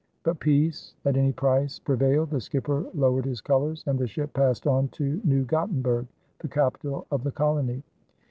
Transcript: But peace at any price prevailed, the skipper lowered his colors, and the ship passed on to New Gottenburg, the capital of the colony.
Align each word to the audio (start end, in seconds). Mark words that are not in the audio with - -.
But 0.23 0.39
peace 0.39 0.95
at 1.05 1.15
any 1.15 1.31
price 1.31 1.77
prevailed, 1.77 2.31
the 2.31 2.41
skipper 2.41 2.87
lowered 2.95 3.23
his 3.25 3.39
colors, 3.39 3.83
and 3.85 3.99
the 3.99 4.07
ship 4.07 4.33
passed 4.33 4.65
on 4.65 4.87
to 4.97 5.21
New 5.23 5.45
Gottenburg, 5.45 6.07
the 6.39 6.47
capital 6.47 7.05
of 7.11 7.23
the 7.23 7.29
colony. 7.29 7.83